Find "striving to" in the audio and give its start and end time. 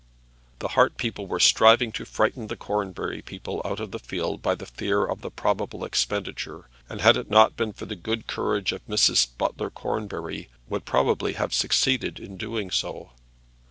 1.39-2.05